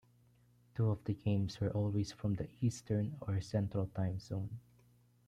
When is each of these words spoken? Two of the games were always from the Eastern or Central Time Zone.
Two 0.73 0.89
of 0.89 1.03
the 1.03 1.13
games 1.13 1.59
were 1.61 1.69
always 1.69 2.11
from 2.11 2.33
the 2.33 2.47
Eastern 2.59 3.17
or 3.21 3.39
Central 3.39 3.85
Time 3.85 4.17
Zone. 4.19 4.57